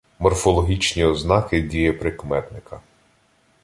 Морфологічні 0.19 1.05
ознаки 1.05 1.61
дієприкметника 1.61 2.81